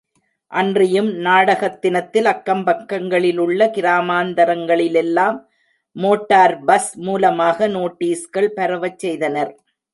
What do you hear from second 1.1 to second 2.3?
நாடகத் தினத்தில்